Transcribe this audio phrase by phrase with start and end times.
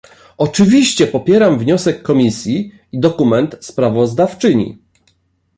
[0.37, 4.77] Oczywiście popieram wniosek Komisji i dokument sprawozdawczyni